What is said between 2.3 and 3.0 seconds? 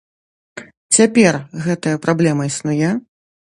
існуе?